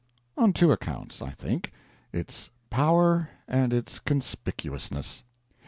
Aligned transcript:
On 0.35 0.51
two 0.51 0.71
accounts, 0.71 1.21
I 1.21 1.29
think: 1.29 1.71
its 2.11 2.49
Power 2.71 3.29
and 3.47 3.71
its 3.71 3.99
Conspicuousness. 3.99 5.23